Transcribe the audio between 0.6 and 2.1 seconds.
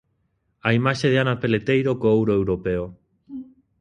A imaxe de Ana Peleteiro co